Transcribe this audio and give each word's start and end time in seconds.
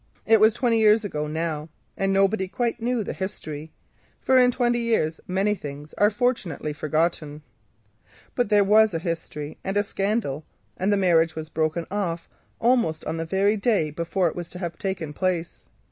It 0.25 0.39
was 0.39 0.55
twenty 0.55 0.79
years 0.79 1.05
ago 1.05 1.27
now, 1.27 1.69
and 1.95 2.11
nobody 2.11 2.47
quite 2.47 2.81
knew 2.81 3.03
the 3.03 3.13
history, 3.13 3.71
for 4.19 4.35
in 4.39 4.49
twenty 4.49 4.79
years 4.79 5.19
many 5.27 5.53
things 5.53 5.93
are 5.93 6.09
fortunately 6.09 6.73
forgotten. 6.73 7.43
But 8.33 8.49
there 8.49 8.63
was 8.63 8.95
a 8.95 9.05
history, 9.05 9.59
and 9.63 9.77
a 9.77 9.83
scandal, 9.83 10.43
and 10.75 10.91
the 10.91 10.97
marriage 10.97 11.35
was 11.35 11.49
broken 11.49 11.85
off 11.91 12.27
almost 12.57 13.05
on 13.05 13.17
the 13.17 13.25
day 13.27 13.53
it 13.95 14.07
should 14.07 14.53
have 14.59 14.77
taken 14.79 15.13
place. 15.13 15.65